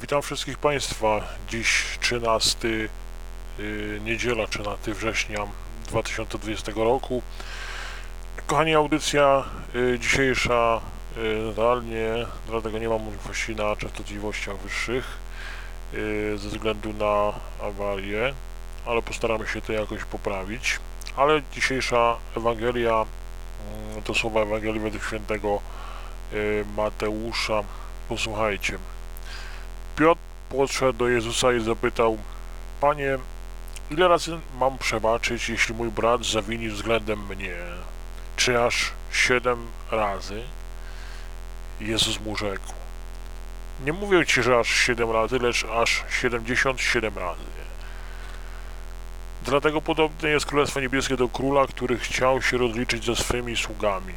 Witam 0.00 0.22
wszystkich 0.22 0.58
Państwa. 0.58 1.20
Dziś 1.48 1.98
13 2.00 2.68
yy, 2.68 4.00
niedziela, 4.04 4.46
13 4.46 4.94
września 4.94 5.46
2020 5.88 6.72
roku. 6.76 7.22
Kochani, 8.46 8.74
audycja 8.74 9.44
yy, 9.74 9.98
dzisiejsza 9.98 10.80
yy, 11.16 11.52
zdalnie, 11.52 12.26
dlatego 12.46 12.78
nie 12.78 12.88
mam 12.88 13.02
możliwości 13.02 13.56
na 13.56 13.76
częstotliwościach 13.76 14.56
wyższych 14.56 15.04
yy, 15.92 16.38
ze 16.38 16.48
względu 16.48 16.92
na 16.92 17.32
awarię, 17.66 18.34
ale 18.86 19.02
postaramy 19.02 19.46
się 19.46 19.60
to 19.60 19.72
jakoś 19.72 20.04
poprawić. 20.04 20.80
Ale 21.16 21.42
dzisiejsza 21.52 22.16
Ewangelia 22.36 23.06
yy, 23.96 24.02
to 24.02 24.14
słowa 24.14 24.40
Ewangelii 24.40 24.80
według 24.80 25.04
świętego 25.04 25.60
Mateusza. 26.76 27.62
Posłuchajcie. 28.08 28.78
Podszedł 30.50 30.98
do 30.98 31.08
Jezusa 31.08 31.52
i 31.52 31.60
zapytał: 31.60 32.18
Panie, 32.80 33.18
ile 33.90 34.08
razy 34.08 34.38
mam 34.58 34.78
przebaczyć, 34.78 35.48
jeśli 35.48 35.74
mój 35.74 35.90
brat 35.90 36.24
zawini 36.24 36.68
względem 36.68 37.26
mnie? 37.26 37.54
Czy 38.36 38.62
aż 38.62 38.92
siedem 39.12 39.66
razy? 39.90 40.42
Jezus 41.80 42.20
mu 42.20 42.36
rzekł: 42.36 42.72
Nie 43.84 43.92
mówię 43.92 44.26
ci, 44.26 44.42
że 44.42 44.58
aż 44.58 44.68
siedem 44.68 45.10
razy, 45.10 45.38
lecz 45.38 45.64
aż 45.64 46.04
siedemdziesiąt 46.20 46.80
siedem 46.80 47.18
razy. 47.18 47.58
Dlatego 49.42 49.82
podobne 49.82 50.28
jest 50.28 50.46
Królestwo 50.46 50.80
Niebieskie 50.80 51.16
do 51.16 51.28
króla, 51.28 51.66
który 51.66 51.98
chciał 51.98 52.42
się 52.42 52.58
rozliczyć 52.58 53.04
ze 53.04 53.16
swymi 53.16 53.56
sługami. 53.56 54.14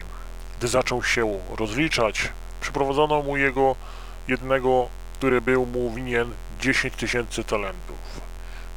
Gdy 0.60 0.68
zaczął 0.68 1.04
się 1.04 1.40
rozliczać, 1.58 2.30
przyprowadzono 2.62 3.22
mu 3.22 3.38
jego 3.38 3.76
jednego 4.28 4.90
który 5.22 5.42
był 5.42 5.66
mu 5.66 5.92
winien 5.92 6.32
10 6.60 6.94
tysięcy 6.94 7.44
talentów. 7.44 8.22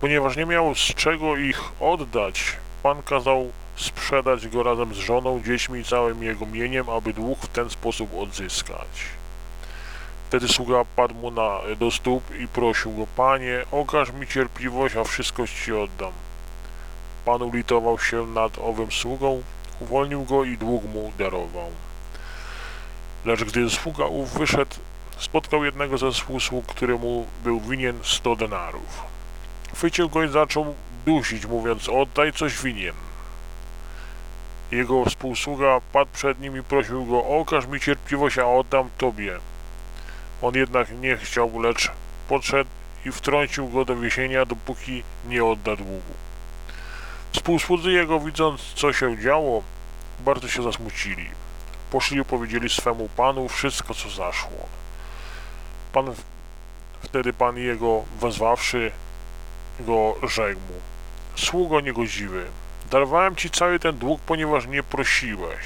Ponieważ 0.01 0.37
nie 0.37 0.47
miał 0.47 0.75
z 0.75 0.79
czego 0.79 1.37
ich 1.37 1.61
oddać, 1.81 2.57
pan 2.83 3.03
kazał 3.03 3.53
sprzedać 3.77 4.49
go 4.49 4.63
razem 4.63 4.95
z 4.95 4.99
żoną, 4.99 5.43
dziećmi 5.43 5.81
i 5.81 5.85
całym 5.85 6.23
jego 6.23 6.47
mieniem, 6.47 6.91
aby 6.91 7.13
dług 7.13 7.39
w 7.39 7.49
ten 7.49 7.71
sposób 7.71 8.15
odzyskać. 8.19 8.89
Wtedy 10.29 10.49
sługa 10.49 10.85
padł 10.97 11.15
mu 11.15 11.31
na, 11.31 11.59
do 11.79 11.91
stóp 11.91 12.23
i 12.39 12.49
prosił 12.49 12.93
go, 12.93 13.07
Panie, 13.17 13.65
okaż 13.73 14.13
mi 14.13 14.27
cierpliwość, 14.27 14.97
a 14.97 15.05
wszystko 15.05 15.47
Ci 15.47 15.73
oddam. 15.73 16.13
Pan 17.25 17.43
ulitował 17.43 17.99
się 17.99 18.27
nad 18.27 18.59
owym 18.59 18.93
sługą, 18.93 19.43
uwolnił 19.81 20.25
go 20.25 20.45
i 20.45 20.59
dług 20.59 20.85
mu 20.85 21.13
darował. 21.19 21.71
Lecz 23.25 23.45
gdy 23.45 23.71
sługa 23.71 24.05
ów 24.05 24.33
wyszedł, 24.33 24.77
spotkał 25.19 25.65
jednego 25.65 25.99
ze 25.99 26.11
współsług, 26.13 26.67
któremu 26.67 27.27
był 27.45 27.61
winien 27.61 27.99
100 28.03 28.37
denarów. 28.37 29.03
Chwycił 29.75 30.09
go 30.09 30.25
i 30.25 30.29
zaczął 30.29 30.75
dusić, 31.07 31.47
mówiąc, 31.47 31.89
oddaj 31.89 32.33
coś 32.33 32.63
winien. 32.63 32.95
Jego 34.71 35.05
współsługa 35.05 35.81
padł 35.93 36.11
przed 36.13 36.41
nim 36.41 36.59
i 36.59 36.63
prosił 36.63 37.07
go, 37.07 37.25
okaż 37.25 37.67
mi 37.67 37.81
cierpliwość, 37.81 38.39
a 38.39 38.47
oddam 38.47 38.91
tobie. 38.99 39.39
On 40.43 40.55
jednak 40.55 40.89
nie 41.01 41.17
chciał, 41.17 41.61
lecz 41.61 41.91
podszedł 42.29 42.71
i 43.07 43.13
wtrącił 43.13 43.69
go 43.69 43.85
do 43.85 43.97
więzienia, 43.97 44.47
dopóki 44.47 45.03
nie 45.29 45.45
odda 45.45 45.77
długu. 45.77 46.15
Współsłudzy 47.33 47.93
jego, 47.93 48.21
widząc, 48.21 48.61
co 48.61 48.93
się 48.93 49.19
działo, 49.19 49.63
bardzo 50.21 50.49
się 50.49 50.63
zasmucili. 50.63 51.29
Poszli 51.91 52.19
i 52.19 52.25
powiedzieli 52.25 52.69
swemu 52.69 53.09
panu 53.17 53.49
wszystko, 53.49 53.95
co 53.95 54.11
zaszło. 54.11 54.84
Pan, 55.95 56.15
wtedy 57.03 57.33
Pan 57.33 57.57
jego 57.57 58.05
wezwawszy 58.21 58.91
go 59.81 60.17
rzekł 60.23 60.61
mu, 60.61 60.81
sługo 61.37 61.81
niegodziwy, 61.81 62.45
darowałem 62.91 63.37
Ci 63.37 63.51
cały 63.51 63.79
ten 63.79 63.99
dług, 63.99 64.21
ponieważ 64.21 64.67
nie 64.67 64.83
prosiłeś. 64.83 65.65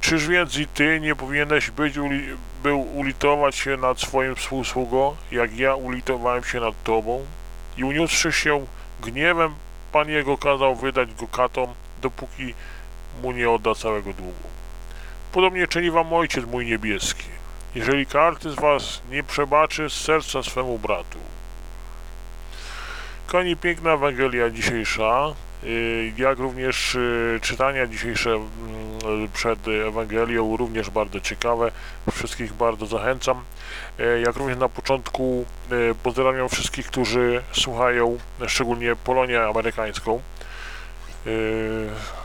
Czyż 0.00 0.28
więc 0.28 0.58
i 0.58 0.66
Ty 0.66 1.00
nie 1.00 1.16
powinieneś 1.16 1.70
być, 1.70 1.98
uli, 1.98 2.28
był 2.62 2.80
ulitować 2.80 3.56
się 3.56 3.76
nad 3.76 4.00
swoim 4.00 4.34
współsługą, 4.34 5.16
jak 5.32 5.56
ja 5.56 5.74
ulitowałem 5.74 6.44
się 6.44 6.60
nad 6.60 6.82
Tobą? 6.82 7.26
I 7.76 7.84
uniósłszy 7.84 8.32
się 8.32 8.66
gniewem, 9.00 9.54
Pan 9.92 10.08
jego 10.08 10.38
kazał 10.38 10.76
wydać 10.76 11.14
go 11.14 11.26
katom, 11.28 11.74
dopóki 12.02 12.54
mu 13.22 13.32
nie 13.32 13.50
odda 13.50 13.74
całego 13.74 14.12
długu. 14.12 14.48
Podobnie 15.32 15.66
czyni 15.66 15.90
wam 15.90 16.12
Ojciec 16.12 16.44
mój 16.46 16.66
niebieski 16.66 17.39
jeżeli 17.74 18.06
każdy 18.06 18.50
z 18.50 18.54
was 18.54 19.02
nie 19.10 19.22
przebaczy 19.22 19.90
z 19.90 19.92
serca 19.92 20.42
swemu 20.42 20.78
bratu. 20.78 21.18
Koni 23.26 23.56
piękna 23.56 23.92
Ewangelia 23.92 24.50
dzisiejsza, 24.50 25.34
y, 25.64 26.12
jak 26.16 26.38
również 26.38 26.94
y, 26.94 27.38
czytania 27.42 27.86
dzisiejsze 27.86 28.30
mm, 28.30 29.28
przed 29.34 29.68
Ewangelią, 29.68 30.56
również 30.56 30.90
bardzo 30.90 31.20
ciekawe. 31.20 31.72
Wszystkich 32.12 32.52
bardzo 32.52 32.86
zachęcam. 32.86 33.44
Y, 34.00 34.20
jak 34.26 34.36
również 34.36 34.58
na 34.58 34.68
początku 34.68 35.44
pozdrawiam 36.02 36.48
wszystkich, 36.48 36.86
którzy 36.86 37.42
słuchają, 37.52 38.18
szczególnie 38.46 38.96
Polonię 38.96 39.42
amerykańską. 39.42 40.20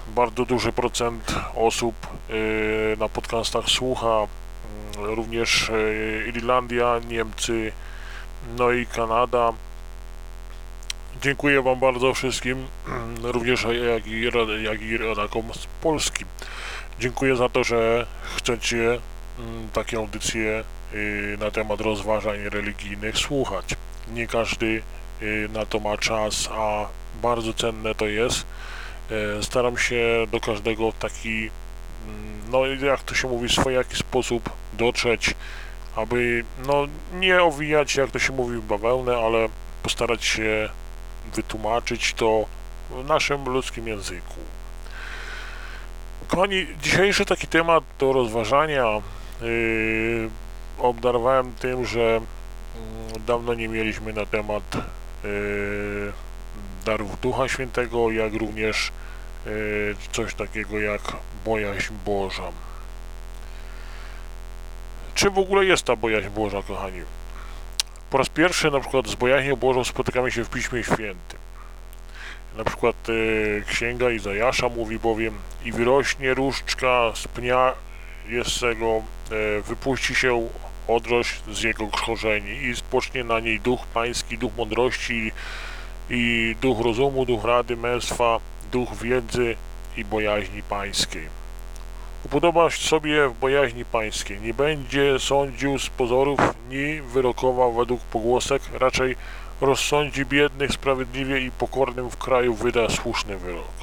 Bardzo 0.08 0.46
duży 0.46 0.72
procent 0.72 1.36
osób 1.56 1.96
na 2.98 3.10
podcastach 3.10 3.66
słucha 3.66 4.28
również 4.98 5.70
e, 5.70 6.28
Irlandia, 6.28 7.00
Niemcy, 7.08 7.72
no 8.58 8.72
i 8.72 8.86
Kanada. 8.86 9.54
Dziękuję 11.22 11.62
Wam 11.62 11.80
bardzo 11.80 12.14
wszystkim, 12.14 12.68
również 13.24 13.64
jak 13.64 14.08
i, 14.08 14.22
jak 14.64 14.82
i 14.82 14.98
rodakom 14.98 15.54
z 15.54 15.66
Polski. 15.82 16.26
Dziękuję 17.00 17.36
za 17.36 17.50
to, 17.50 17.64
że 17.64 18.06
chcecie 18.36 19.00
mm, 19.40 19.70
takie 19.74 19.98
audycje 19.98 20.64
y, 20.94 21.38
na 21.40 21.52
temat 21.52 21.82
rozważań 21.82 22.38
religijnych 22.50 23.18
słuchać. 23.18 23.76
Nie 24.14 24.28
każdy 24.28 24.82
na 25.54 25.66
to 25.66 25.80
ma 25.80 25.98
czas, 25.98 26.50
a 26.52 26.88
bardzo 27.22 27.54
cenne 27.54 27.96
to 27.96 28.08
jest. 28.08 28.46
E, 29.12 29.44
staram 29.44 29.78
się 29.78 30.28
do 30.32 30.40
każdego 30.40 30.92
w 30.92 30.98
taki 30.98 31.50
no 32.52 32.66
jak 32.66 33.04
to 33.04 33.16
się 33.16 33.28
mówi, 33.28 33.48
w 33.48 33.52
swojaki 33.52 33.96
sposób 33.96 34.50
dotrzeć, 34.74 35.36
aby 35.96 36.44
no 36.68 36.88
nie 37.14 37.44
owijać, 37.44 37.96
jak 37.96 38.12
to 38.12 38.20
się 38.20 38.34
mówi, 38.34 38.60
bawełnę, 38.60 39.18
ale 39.18 39.50
postarać 39.84 40.26
się 40.26 40.70
wytłumaczyć 41.36 42.14
to 42.14 42.46
w 42.90 43.08
naszym 43.08 43.50
ludzkim 43.50 43.88
języku. 43.88 44.36
Kochani, 46.28 46.68
dzisiejszy 46.82 47.26
taki 47.26 47.48
temat 47.48 47.84
do 48.00 48.14
rozważania 48.14 49.02
yy, 49.42 50.30
obdarowałem 50.80 51.54
tym, 51.54 51.86
że 51.86 52.00
yy, 52.00 53.20
dawno 53.28 53.54
nie 53.54 53.68
mieliśmy 53.68 54.14
na 54.14 54.26
temat 54.26 54.64
yy, 55.24 56.14
darów 56.86 57.20
Ducha 57.20 57.48
Świętego, 57.48 58.12
jak 58.12 58.34
również 58.34 58.92
coś 60.12 60.34
takiego 60.34 60.80
jak 60.80 61.02
bojaźń 61.46 61.94
Boża. 62.06 62.52
Czy 65.16 65.30
w 65.30 65.38
ogóle 65.38 65.66
jest 65.66 65.84
ta 65.84 65.96
bojaźń 65.96 66.30
Boża, 66.30 66.64
kochani? 66.64 67.02
Po 68.10 68.18
raz 68.18 68.30
pierwszy 68.30 68.72
na 68.72 68.80
przykład 68.80 69.08
z 69.08 69.16
bojaźnią 69.16 69.56
Bożą 69.56 69.84
spotykamy 69.84 70.32
się 70.32 70.44
w 70.44 70.50
Piśmie 70.50 70.84
Świętym. 70.84 71.40
Na 72.58 72.64
przykład 72.64 72.96
e, 73.10 73.62
Księga 73.62 74.12
Izajasza 74.12 74.70
mówi 74.70 75.00
bowiem 75.00 75.34
i 75.66 75.72
wyrośnie 75.72 76.34
różdżka 76.34 77.12
z 77.16 77.28
pnia 77.28 77.74
jego, 78.30 78.96
e, 78.96 79.62
wypuści 79.62 80.16
się 80.16 80.50
odrość 80.88 81.42
z 81.52 81.64
jego 81.64 81.88
korzeni 81.88 82.64
i 82.64 82.76
spocznie 82.76 83.24
na 83.24 83.40
niej 83.40 83.60
duch 83.60 83.86
pański, 83.88 84.38
duch 84.38 84.52
mądrości 84.58 85.32
i 86.10 86.56
duch 86.62 86.80
rozumu, 86.80 87.26
duch 87.26 87.46
rady, 87.46 87.78
męstwa, 87.78 88.40
duch 88.76 88.96
wiedzy, 89.02 89.56
i 89.98 90.06
bojaźni 90.06 90.64
pańskiej. 90.64 91.28
Upodobasz 92.26 92.88
sobie 92.88 93.30
w 93.30 93.34
bojaźni 93.34 93.86
pańskiej, 93.86 94.42
nie 94.42 94.54
będzie 94.54 95.20
sądził 95.20 95.80
z 95.80 95.90
pozorów, 95.90 96.40
ni 96.70 97.02
wyrokował 97.02 97.74
według 97.74 98.02
pogłosek, 98.02 98.62
raczej 98.74 99.16
rozsądzi 99.62 100.26
biednych 100.26 100.72
sprawiedliwie 100.72 101.40
i 101.40 101.52
pokornym 101.52 102.10
w 102.10 102.18
kraju 102.18 102.54
wyda 102.54 102.90
słuszny 102.90 103.38
wyrok. 103.38 103.76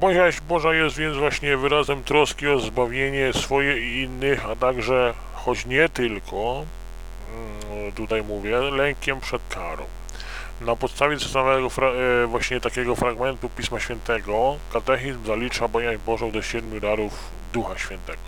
Bojaźń 0.00 0.40
Boża 0.48 0.74
jest 0.74 0.96
więc 0.96 1.16
właśnie 1.16 1.56
wyrazem 1.56 2.02
troski 2.02 2.48
o 2.48 2.58
zbawienie 2.58 3.32
swoje 3.32 3.78
i 3.78 4.02
innych, 4.02 4.46
a 4.50 4.56
także, 4.56 5.14
choć 5.34 5.66
nie 5.66 5.88
tylko, 5.88 6.64
mm, 7.70 7.92
tutaj 7.92 8.22
mówię, 8.22 8.58
lękiem 8.58 9.20
przed 9.20 9.42
karą. 9.48 9.84
Na 10.60 10.76
podstawie 10.76 11.20
samego 11.20 11.68
e, 12.22 12.26
właśnie 12.26 12.60
takiego 12.60 12.96
fragmentu 12.96 13.48
Pisma 13.48 13.80
Świętego 13.80 14.56
katechizm 14.72 15.26
zalicza 15.26 15.68
bojaźń 15.68 16.00
Bożą 16.06 16.30
do 16.30 16.42
siedmiu 16.42 16.80
darów 16.80 17.12
Ducha 17.52 17.78
Świętego. 17.78 18.18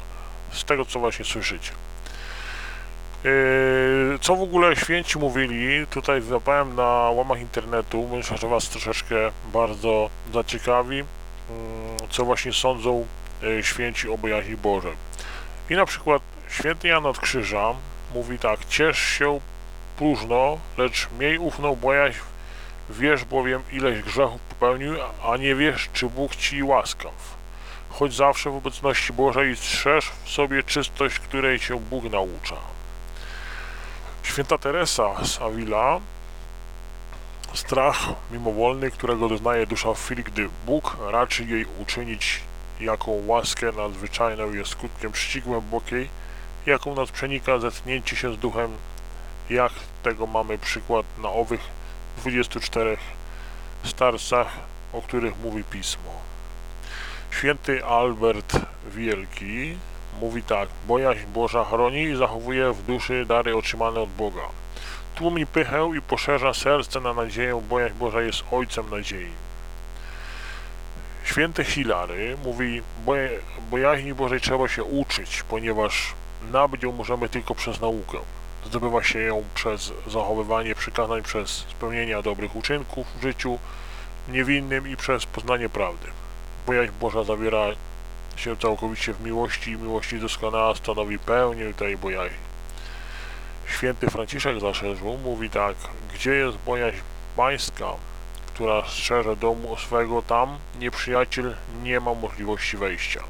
Z 0.52 0.64
tego, 0.64 0.84
co 0.84 1.00
właśnie 1.00 1.24
słyszycie. 1.24 1.72
E, 3.24 3.28
co 4.20 4.36
w 4.36 4.42
ogóle 4.42 4.76
święci 4.76 5.18
mówili, 5.18 5.86
tutaj 5.86 6.22
złapałem 6.22 6.76
na 6.76 6.84
łamach 7.10 7.40
internetu, 7.40 8.08
myślę, 8.12 8.38
że 8.38 8.48
Was 8.48 8.68
troszeczkę 8.68 9.16
bardzo 9.52 10.10
zaciekawi, 10.32 10.98
mm, 10.98 11.06
co 12.10 12.24
właśnie 12.24 12.52
sądzą 12.52 13.06
e, 13.42 13.62
święci 13.62 14.08
o 14.08 14.18
bojaźni 14.18 14.56
Bożej. 14.56 14.92
I 15.70 15.74
na 15.74 15.86
przykład 15.86 16.22
święty 16.48 16.88
Jan 16.88 17.06
od 17.06 17.18
Krzyża 17.18 17.74
mówi 18.14 18.38
tak, 18.38 18.64
ciesz 18.64 18.98
się 18.98 19.40
próżno, 19.98 20.58
lecz 20.78 21.08
miej 21.18 21.38
ufną 21.38 21.76
bojaźń, 21.76 22.18
wiesz 22.90 23.24
bowiem 23.24 23.62
ileś 23.72 24.02
grzechów 24.02 24.40
popełnił, 24.40 24.94
a 25.24 25.36
nie 25.36 25.54
wiesz, 25.54 25.88
czy 25.92 26.06
Bóg 26.06 26.36
Ci 26.36 26.62
łaskaw. 26.62 27.36
Choć 27.90 28.14
zawsze 28.14 28.50
w 28.50 28.56
obecności 28.56 29.12
Bożej 29.12 29.56
strzeż 29.56 30.10
w 30.24 30.30
sobie 30.30 30.62
czystość, 30.62 31.18
której 31.18 31.60
Cię 31.60 31.80
Bóg 31.80 32.04
naucza. 32.04 32.56
Święta 34.22 34.58
Teresa 34.58 35.24
z 35.24 35.42
Avila 35.42 36.00
strach 37.54 37.98
mimowolny, 38.30 38.90
którego 38.90 39.28
doznaje 39.28 39.66
dusza 39.66 39.94
w 39.94 40.04
chwili, 40.04 40.24
gdy 40.24 40.48
Bóg 40.66 40.96
raczy 41.10 41.44
jej 41.44 41.66
uczynić 41.82 42.40
jaką 42.80 43.22
łaskę 43.26 43.72
nadzwyczajną 43.72 44.52
jest 44.52 44.70
skutkiem 44.70 45.12
czci 45.12 45.42
głębokiej, 45.42 46.08
jaką 46.66 46.94
nas 46.94 47.10
przenika 47.10 47.58
zetknięcie 47.58 48.16
się 48.16 48.34
z 48.34 48.38
duchem, 48.38 48.70
jak 49.50 49.72
tego 50.02 50.26
mamy 50.26 50.58
przykład 50.58 51.06
na 51.18 51.28
owych 51.28 51.60
24 52.16 52.96
starcach, 53.84 54.48
o 54.92 55.02
których 55.02 55.38
mówi 55.44 55.64
Pismo. 55.64 56.10
Święty 57.30 57.84
Albert 57.84 58.52
Wielki 58.86 59.76
mówi 60.20 60.42
tak, 60.42 60.68
bojaźń 60.88 61.26
Boża 61.26 61.64
chroni 61.64 62.02
i 62.02 62.16
zachowuje 62.16 62.72
w 62.72 62.82
duszy 62.82 63.26
dary 63.26 63.56
otrzymane 63.56 64.00
od 64.00 64.10
Boga. 64.10 64.42
Tłumi 65.14 65.46
pychę 65.46 65.90
i 65.98 66.02
poszerza 66.02 66.54
serce 66.54 67.00
na 67.00 67.14
nadzieję, 67.14 67.62
bojaźń 67.68 67.94
Boża 67.94 68.22
jest 68.22 68.44
ojcem 68.50 68.90
nadziei. 68.90 69.30
Święty 71.24 71.64
Hilary 71.64 72.36
mówi, 72.44 72.82
bojaźni 73.70 74.14
Bożej 74.14 74.40
trzeba 74.40 74.68
się 74.68 74.84
uczyć, 74.84 75.42
ponieważ 75.42 76.14
nabyć 76.52 76.82
ją 76.82 76.92
możemy 76.92 77.28
tylko 77.28 77.54
przez 77.54 77.80
naukę. 77.80 78.18
Zdobywa 78.66 79.02
się 79.02 79.18
ją 79.18 79.44
przez 79.54 79.92
zachowywanie 80.06 80.74
przykazań, 80.74 81.22
przez 81.22 81.50
spełnienie 81.50 82.22
dobrych 82.22 82.56
uczynków 82.56 83.06
w 83.18 83.22
życiu 83.22 83.58
niewinnym 84.28 84.88
i 84.88 84.96
przez 84.96 85.26
poznanie 85.26 85.68
prawdy. 85.68 86.06
Bojaźń 86.66 86.92
Boża 87.00 87.24
zawiera 87.24 87.66
się 88.36 88.56
całkowicie 88.56 89.14
w 89.14 89.20
miłości 89.20 89.70
i 89.70 89.76
miłości 89.76 90.20
doskonała 90.20 90.74
stanowi 90.74 91.18
pełnię 91.18 91.74
tej 91.74 91.96
bojaźni. 91.96 92.38
Święty 93.76 94.10
Franciszek 94.10 94.60
Zaszerzu 94.60 95.18
mówi 95.24 95.50
tak, 95.50 95.76
gdzie 96.14 96.34
jest 96.34 96.58
bojaźń 96.58 97.00
pańska, 97.36 97.92
która 98.46 98.88
strzeże 98.88 99.36
domu 99.36 99.76
swego, 99.76 100.22
tam 100.22 100.58
nieprzyjaciel 100.78 101.56
nie 101.82 102.00
ma 102.00 102.14
możliwości 102.14 102.76
wejścia. 102.76 103.20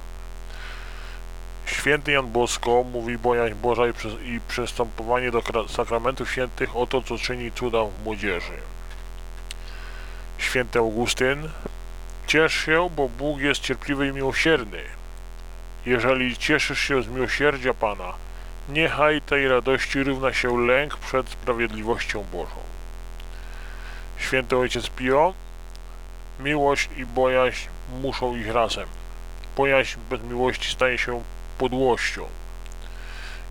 Święty 1.88 2.12
Jan 2.12 2.32
Bosko 2.32 2.84
mówi 2.92 3.18
bojaźń 3.18 3.54
Boża 3.54 3.82
i, 3.86 3.90
i 4.24 4.40
przystępowanie 4.48 5.30
do 5.30 5.68
sakramentów 5.68 6.30
świętych 6.30 6.76
o 6.76 6.86
to, 6.86 7.02
co 7.02 7.18
czyni 7.18 7.52
cuda 7.52 7.84
w 7.84 8.04
młodzieży. 8.04 8.52
Święty 10.38 10.78
Augustyn 10.78 11.48
Ciesz 12.26 12.54
się, 12.54 12.90
bo 12.96 13.08
Bóg 13.08 13.40
jest 13.40 13.60
cierpliwy 13.60 14.08
i 14.08 14.12
miłosierny. 14.12 14.82
Jeżeli 15.86 16.36
cieszysz 16.36 16.80
się 16.80 17.02
z 17.02 17.08
miłosierdzia 17.08 17.74
Pana, 17.74 18.12
niechaj 18.68 19.22
tej 19.22 19.48
radości 19.48 20.02
równa 20.02 20.32
się 20.32 20.66
lęk 20.66 20.96
przed 20.96 21.28
sprawiedliwością 21.28 22.24
Bożą. 22.32 22.60
Święty 24.18 24.56
Ojciec 24.56 24.88
Pio, 24.88 25.34
miłość 26.40 26.88
i 26.96 27.06
bojaźń 27.06 27.68
muszą 28.02 28.36
iść 28.36 28.48
razem. 28.48 28.88
Bojaźń 29.56 29.98
bez 30.10 30.22
miłości 30.22 30.72
staje 30.72 30.98
się 30.98 31.22
podłością. 31.58 32.26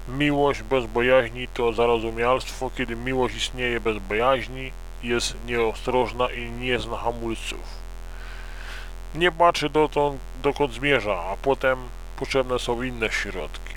Miłość 0.08 0.62
bez 0.62 0.86
bojaźni 0.86 1.48
to 1.48 1.74
zarozumialstwo, 1.74 2.72
kiedy 2.78 2.96
miłość 2.96 3.36
istnieje 3.36 3.80
bez 3.80 3.98
bojaźni, 3.98 4.72
jest 5.04 5.36
nieostrożna 5.46 6.28
i 6.32 6.52
nie 6.52 6.80
zna 6.80 6.98
hamulców. 6.98 7.60
Nie 9.16 9.32
patrzy 9.32 9.70
dotąd, 9.70 10.20
dokąd 10.44 10.74
zmierza, 10.74 11.24
a 11.32 11.36
potem 11.42 11.78
potrzebne 12.20 12.60
są 12.60 12.82
inne 12.82 13.12
środki. 13.12 13.74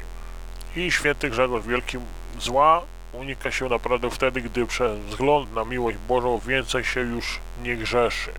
I 0.77 0.91
święty 0.91 1.31
Grzegorz 1.31 1.67
Wielki 1.67 1.99
zła 2.39 2.83
unika 3.13 3.51
się 3.51 3.69
naprawdę 3.69 4.11
wtedy, 4.11 4.41
gdy 4.41 4.67
przez 4.67 4.99
wzgląd 4.99 5.55
na 5.55 5.65
miłość 5.65 5.99
Bożą 6.09 6.39
więcej 6.39 6.85
się 6.85 7.01
już 7.01 7.39
nie 7.63 7.77
grzeszy. 7.77 8.31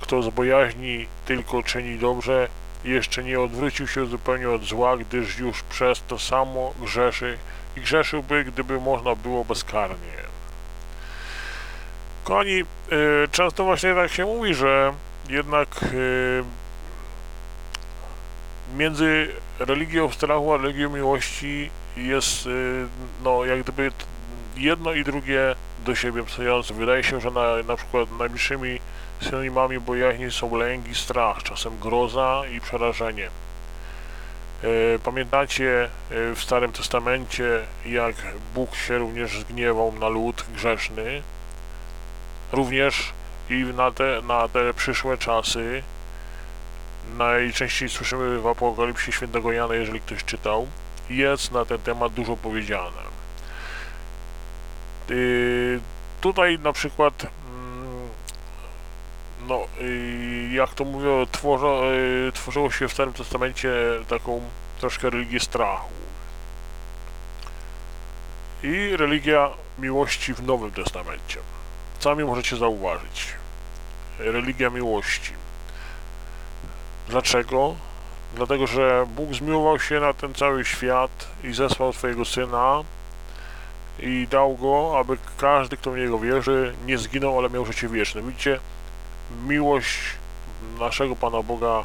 Kto 0.00 0.22
z 0.22 0.28
bojaźni 0.28 1.06
tylko 1.24 1.62
czyni 1.62 1.98
dobrze, 1.98 2.48
jeszcze 2.84 3.24
nie 3.24 3.40
odwrócił 3.40 3.88
się 3.88 4.06
zupełnie 4.06 4.50
od 4.50 4.64
zła, 4.64 4.96
gdyż 4.96 5.38
już 5.38 5.62
przez 5.62 6.02
to 6.08 6.18
samo 6.18 6.74
grzeszy 6.80 7.38
i 7.76 7.80
grzeszyłby, 7.80 8.44
gdyby 8.44 8.80
można 8.80 9.14
było 9.14 9.44
bezkarnie. 9.44 10.20
Kochani, 12.24 12.56
yy, 12.56 12.64
często 13.32 13.64
właśnie 13.64 13.94
tak 13.94 14.10
się 14.10 14.24
mówi, 14.24 14.54
że 14.54 14.92
jednak 15.28 15.68
yy, 15.92 16.44
między 18.76 19.28
religią 19.58 20.10
strachu 20.10 20.52
a 20.52 20.56
religią 20.56 20.90
miłości 20.90 21.70
jest 21.96 22.46
yy, 22.46 22.86
no 23.24 23.44
jak 23.44 23.62
gdyby 23.62 23.92
jedno 24.56 24.92
i 24.92 25.04
drugie 25.04 25.54
do 25.84 25.94
siebie 25.94 26.22
psujące. 26.22 26.74
Wydaje 26.74 27.04
się, 27.04 27.20
że 27.20 27.30
na, 27.30 27.56
na 27.68 27.76
przykład 27.76 28.08
najbliższymi 28.18 28.80
synonimami 29.20 29.80
bojaźni 29.80 30.30
są 30.30 30.56
lęk 30.56 30.88
i 30.88 30.94
strach, 30.94 31.42
czasem 31.42 31.78
groza 31.78 32.42
i 32.52 32.60
przerażenie. 32.60 33.26
E, 34.62 34.98
pamiętacie 34.98 35.84
e, 35.84 35.88
w 36.34 36.42
Starym 36.42 36.72
Testamencie, 36.72 37.60
jak 37.86 38.14
Bóg 38.54 38.76
się 38.76 38.98
również 38.98 39.38
zgniewał 39.38 39.92
na 39.92 40.08
lud 40.08 40.44
grzeszny? 40.54 41.22
Również 42.52 43.12
i 43.50 43.64
na 43.64 43.90
te, 43.90 44.22
na 44.22 44.48
te 44.48 44.74
przyszłe 44.74 45.18
czasy 45.18 45.82
najczęściej 47.18 47.88
słyszymy 47.88 48.40
w 48.40 48.46
Apokalipsie 48.46 49.12
Świętego 49.12 49.52
Jana, 49.52 49.74
jeżeli 49.74 50.00
ktoś 50.00 50.24
czytał, 50.24 50.66
jest 51.10 51.52
na 51.52 51.64
ten 51.64 51.78
temat 51.78 52.12
dużo 52.12 52.36
powiedziane. 52.36 53.19
Yy, 55.10 55.80
tutaj 56.20 56.58
na 56.58 56.72
przykład 56.72 57.22
mm, 57.22 58.08
no, 59.48 59.60
yy, 59.80 60.48
jak 60.52 60.74
to 60.74 60.84
mówią, 60.84 61.26
tworzo, 61.32 61.84
yy, 61.84 62.32
tworzyło 62.32 62.70
się 62.70 62.88
w 62.88 62.92
Starym 62.92 63.12
Testamencie 63.12 63.70
taką 64.08 64.40
troszkę 64.80 65.10
religię 65.10 65.40
strachu. 65.40 65.90
I 68.62 68.96
religia 68.96 69.50
miłości 69.78 70.34
w 70.34 70.42
Nowym 70.42 70.70
Testamencie. 70.70 71.40
Sami 71.98 72.24
możecie 72.24 72.56
zauważyć. 72.56 73.26
Religia 74.18 74.70
miłości. 74.70 75.32
Dlaczego? 77.08 77.74
Dlatego, 78.34 78.66
że 78.66 79.06
Bóg 79.16 79.34
zmiłował 79.34 79.80
się 79.80 80.00
na 80.00 80.12
ten 80.12 80.34
cały 80.34 80.64
świat 80.64 81.28
i 81.44 81.52
zesłał 81.52 81.92
swojego 81.92 82.24
Syna 82.24 82.82
i 84.02 84.26
dał 84.30 84.56
Go, 84.56 84.98
aby 84.98 85.16
każdy, 85.38 85.76
kto 85.76 85.90
w 85.90 85.96
Niego 85.96 86.18
wierzy, 86.18 86.74
nie 86.86 86.98
zginął, 86.98 87.38
ale 87.38 87.50
miał 87.50 87.66
życie 87.66 87.88
wieczne. 87.88 88.22
Widzicie, 88.22 88.60
miłość 89.46 89.98
naszego 90.78 91.16
Pana 91.16 91.42
Boga 91.42 91.84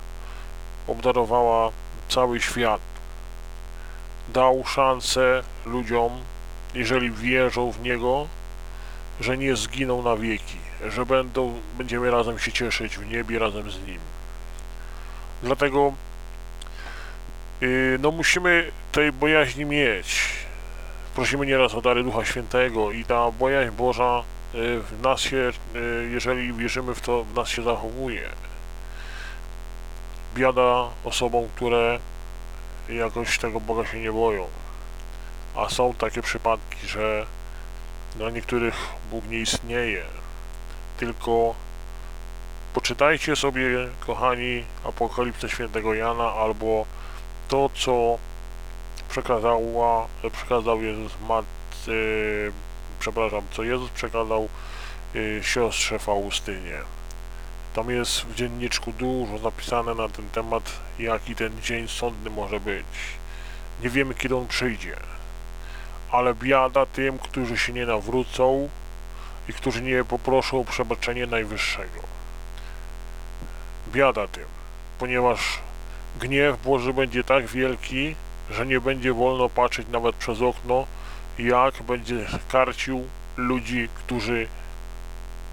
obdarowała 0.88 1.72
cały 2.10 2.42
świat. 2.42 2.82
Dał 4.34 4.64
szansę 4.66 5.44
ludziom, 5.66 6.12
jeżeli 6.74 7.12
wierzą 7.12 7.72
w 7.72 7.82
Niego, 7.82 8.28
że 9.22 9.38
nie 9.38 9.56
zginą 9.56 10.02
na 10.02 10.16
wieki, 10.16 10.58
że 10.90 11.06
będą, 11.06 11.60
będziemy 11.78 12.12
razem 12.12 12.40
się 12.40 12.52
cieszyć 12.52 12.98
w 12.98 13.10
niebie 13.10 13.40
razem 13.40 13.72
z 13.72 13.88
Nim. 13.88 14.00
Dlatego 15.44 15.94
yy, 17.62 17.98
no 18.02 18.12
musimy 18.12 18.72
tej 18.92 19.12
bojaźni 19.12 19.66
mieć. 19.66 20.35
Prosimy 21.16 21.46
nieraz 21.46 21.74
o 21.74 21.82
dary 21.82 22.04
Ducha 22.04 22.26
Świętego 22.26 22.92
i 22.92 23.06
ta 23.06 23.32
bojaźń 23.32 23.72
Boża 23.72 24.24
yy, 24.54 24.82
w 24.82 25.02
nas 25.02 25.22
się, 25.22 25.52
yy, 25.74 26.10
jeżeli 26.12 26.54
wierzymy 26.54 26.96
w 26.96 27.02
to, 27.02 27.24
w 27.24 27.34
nas 27.34 27.50
się 27.50 27.64
zachowuje. 27.64 28.30
Biada 30.36 30.90
osobom, 31.04 31.48
które 31.56 32.00
jakoś 32.90 33.38
tego 33.38 33.60
Boga 33.60 33.86
się 33.86 34.00
nie 34.00 34.12
boją. 34.12 34.48
A 35.56 35.70
są 35.70 35.94
takie 35.94 36.22
przypadki, 36.22 36.88
że 36.88 37.26
dla 38.16 38.30
niektórych 38.30 38.76
Bóg 39.12 39.26
nie 39.30 39.40
istnieje, 39.40 40.04
tylko 40.98 41.56
poczytajcie 42.74 43.36
sobie, 43.36 43.64
kochani, 44.00 44.64
Apokalipsę 44.84 45.50
Świętego 45.50 45.94
Jana 45.94 46.34
albo 46.34 46.86
to, 47.48 47.70
co 47.74 48.18
przekazała, 49.16 50.08
przekazał 50.32 50.82
Jezus 50.82 51.12
yy, 51.88 52.52
przepraszam, 53.00 53.42
co 53.52 53.64
Jezus 53.64 53.90
przekazał 53.90 54.50
yy, 55.14 55.44
siostrze 55.44 56.00
Faustynie. 56.00 56.78
Tam 57.74 57.90
jest 57.90 58.22
w 58.22 58.36
dzienniczku 58.36 58.92
dużo 58.92 59.38
napisane 59.44 59.96
na 59.96 60.10
ten 60.10 60.30
temat, 60.30 60.72
jaki 61.00 61.36
ten 61.36 61.62
dzień 61.62 61.88
sądny 61.88 62.30
może 62.30 62.60
być. 62.60 62.86
Nie 63.84 63.90
wiemy, 63.90 64.14
kiedy 64.14 64.36
on 64.36 64.48
przyjdzie. 64.48 64.96
Ale 66.12 66.34
biada 66.34 66.86
tym, 66.86 67.20
którzy 67.20 67.58
się 67.58 67.74
nie 67.74 67.86
nawrócą 67.86 68.70
i 69.50 69.54
którzy 69.54 69.82
nie 69.82 70.04
poproszą 70.04 70.60
o 70.60 70.66
przebaczenie 70.66 71.28
Najwyższego. 71.28 72.02
Biada 73.94 74.28
tym, 74.28 74.46
ponieważ 75.00 75.60
gniew 76.20 76.64
Boży 76.64 76.94
będzie 76.94 77.24
tak 77.24 77.48
wielki, 77.48 78.16
że 78.50 78.66
nie 78.66 78.82
będzie 78.82 79.14
wolno 79.14 79.50
patrzeć 79.50 79.88
nawet 79.88 80.16
przez 80.16 80.42
okno, 80.42 80.88
jak 81.40 81.84
będzie 81.84 82.28
karcił 82.52 83.08
ludzi, 83.38 83.90
którzy 83.96 84.48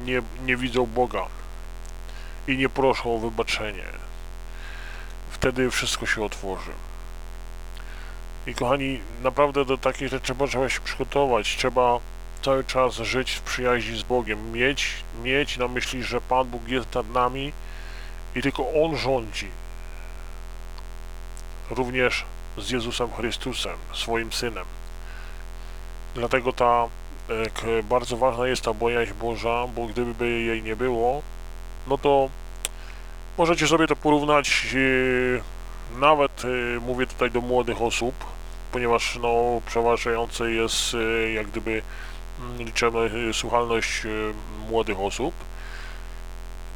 nie, 0.05 0.23
nie 0.47 0.57
widzą 0.57 0.87
Boga 0.87 1.27
i 2.49 2.57
nie 2.57 2.69
proszą 2.69 3.15
o 3.15 3.19
wybaczenie. 3.19 3.85
Wtedy 5.31 5.71
wszystko 5.71 6.07
się 6.07 6.25
otworzy. 6.25 6.71
I 8.47 8.55
kochani, 8.55 9.01
naprawdę 9.23 9.65
do 9.65 9.79
takich 9.79 10.09
rzeczy 10.09 10.35
trzeba 10.35 10.69
się 10.69 10.81
przygotować. 10.81 11.57
Trzeba 11.57 11.99
cały 12.43 12.65
czas 12.65 12.95
żyć 12.95 13.33
w 13.33 13.41
przyjaźni 13.41 13.99
z 13.99 14.03
Bogiem. 14.03 14.53
Mieć, 14.53 14.95
mieć 15.23 15.59
na 15.59 15.69
myśli, 15.69 16.03
że 16.03 16.21
Pan 16.21 16.49
Bóg 16.49 16.69
jest 16.69 16.95
nad 16.95 17.11
nami 17.11 17.53
i 18.35 18.43
tylko 18.43 18.67
On 18.85 18.97
rządzi. 18.97 19.49
Również 21.71 22.25
z 22.59 22.71
Jezusem 22.71 23.13
Chrystusem, 23.13 23.77
swoim 23.93 24.33
Synem. 24.33 24.65
Dlatego 26.15 26.53
ta 26.53 26.89
e, 27.29 27.83
bardzo 27.83 28.17
ważna 28.17 28.47
jest 28.47 28.63
ta 28.63 28.73
bojaźń 28.75 29.13
Boża, 29.15 29.67
bo 29.67 29.87
gdyby 29.87 30.31
jej 30.31 30.63
nie 30.63 30.77
było, 30.77 31.23
no 31.87 31.99
to 31.99 32.29
możecie 33.39 33.67
sobie 33.67 33.87
to 33.87 33.97
porównać 33.97 34.67
e, 34.75 35.99
nawet, 35.99 36.43
e, 36.45 36.81
mówię 36.81 37.07
tutaj 37.07 37.31
do 37.31 37.41
młodych 37.41 37.83
osób, 37.83 38.15
ponieważ 38.73 39.19
no, 39.23 39.61
przeważające 39.67 40.51
jest 40.51 40.97
jak 41.35 41.47
gdyby 41.47 41.83
mm, 42.41 42.59
liczemy 42.59 43.11
słuchalność 43.33 44.03
młodych 44.71 45.01
osób. 45.01 45.35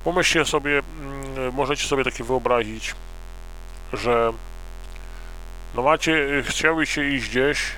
Pomyślcie 0.04 0.44
sobie, 0.44 0.82
mm, 1.00 1.54
możecie 1.54 1.86
sobie 1.88 2.04
takie 2.04 2.24
wyobrazić, 2.24 2.94
że 3.92 4.32
no 5.76 5.82
macie, 5.82 6.42
chciałyście 6.42 7.08
iść 7.08 7.28
gdzieś 7.28 7.72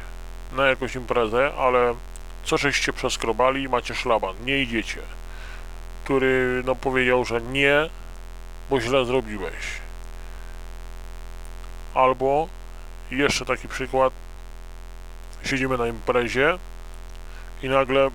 na 0.53 0.67
jakąś 0.67 0.95
imprezę, 0.95 1.53
ale 1.59 1.95
co 2.45 2.57
żeście 2.57 2.93
przeskrobali 2.93 3.63
i 3.63 3.69
macie 3.69 3.95
szlaban, 3.95 4.35
nie 4.45 4.59
idziecie. 4.59 5.01
Który 6.05 6.63
no 6.67 6.75
powiedział, 6.75 7.25
że 7.25 7.41
nie, 7.41 7.91
bo 8.71 8.81
źle 8.81 9.05
zrobiłeś. 9.05 9.55
Albo 11.95 12.49
jeszcze 13.11 13.45
taki 13.45 13.69
przykład, 13.69 14.13
siedzimy 15.45 15.79
na 15.79 15.87
imprezie 15.87 16.59
i 17.63 17.69
nagle 17.69 18.11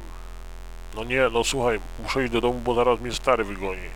no 0.96 1.04
nie, 1.04 1.30
no 1.32 1.44
słuchaj, 1.44 1.80
muszę 2.04 2.24
iść 2.24 2.34
do 2.34 2.42
domu, 2.42 2.60
bo 2.60 2.74
zaraz 2.75 3.00
mnie 3.00 3.12
stary 3.12 3.44
wygoni. 3.44 3.90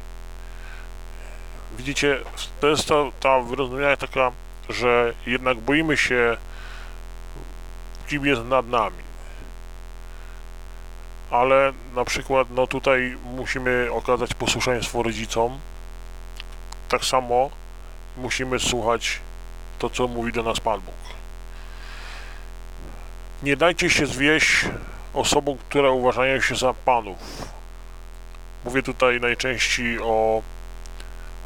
Widzicie, 1.77 2.19
to 2.61 2.67
jest 2.67 2.87
ta, 2.87 2.95
ta 3.19 3.39
wyrozumiała 3.39 3.97
taka 3.97 4.31
że 4.69 5.13
jednak 5.25 5.57
boimy 5.57 5.97
się, 5.97 6.37
kim 8.07 8.25
jest 8.25 8.43
nad 8.43 8.67
nami. 8.67 9.07
Ale 11.31 11.73
na 11.95 12.05
przykład, 12.05 12.47
no 12.51 12.67
tutaj 12.67 13.17
musimy 13.35 13.87
okazać 13.91 14.33
posłuszeństwo 14.33 15.03
rodzicom. 15.03 15.59
Tak 16.89 17.05
samo 17.05 17.49
musimy 18.17 18.59
słuchać 18.59 19.19
to, 19.79 19.89
co 19.89 20.07
mówi 20.07 20.31
do 20.31 20.43
nas 20.43 20.59
Pan 20.59 20.81
Bóg. 20.81 20.95
Nie 23.43 23.57
dajcie 23.57 23.89
się 23.89 24.05
zwieść 24.05 24.65
osobom, 25.13 25.57
które 25.69 25.91
uważają 25.91 26.41
się 26.41 26.55
za 26.55 26.73
panów. 26.73 27.17
Mówię 28.65 28.83
tutaj 28.83 29.19
najczęściej 29.19 29.99
o 29.99 30.41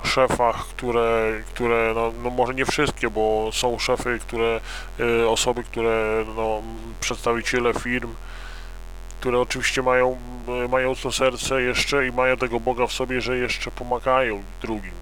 szefach, 0.03 0.67
które, 0.67 1.31
które 1.53 1.93
no, 1.95 2.11
no 2.23 2.29
może 2.29 2.53
nie 2.53 2.65
wszystkie, 2.65 3.09
bo 3.09 3.49
są 3.53 3.79
szefy, 3.79 4.19
które, 4.19 4.59
y, 4.99 5.29
osoby, 5.29 5.63
które, 5.63 6.25
no, 6.35 6.61
przedstawiciele 6.99 7.73
firm, 7.73 8.15
które 9.19 9.39
oczywiście 9.39 9.81
mają, 9.81 10.17
y, 10.65 10.69
mają 10.69 10.95
to 10.95 11.11
serce 11.11 11.61
jeszcze 11.61 12.07
i 12.07 12.11
mają 12.11 12.37
tego 12.37 12.59
Boga 12.59 12.87
w 12.87 12.93
sobie, 12.93 13.21
że 13.21 13.37
jeszcze 13.37 13.71
pomagają 13.71 14.43
drugim. 14.61 15.01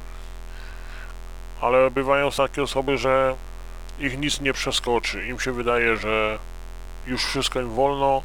Ale 1.62 1.92
bywają 1.92 2.32
takie 2.32 2.64
osoby, 2.64 2.98
że 2.98 3.36
ich 4.00 4.18
nic 4.18 4.42
nie 4.42 4.54
przeskoczy. 4.54 5.28
Im 5.28 5.40
się 5.40 5.52
wydaje, 5.52 5.98
że 5.98 6.40
już 7.08 7.26
wszystko 7.26 7.62
im 7.62 7.70
wolno, 7.70 8.24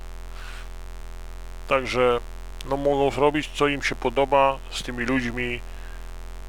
także 1.68 2.20
no 2.68 2.76
mogą 2.76 3.10
zrobić 3.10 3.50
co 3.54 3.68
im 3.68 3.82
się 3.82 3.94
podoba 3.94 4.58
z 4.70 4.82
tymi 4.82 5.04
ludźmi, 5.04 5.60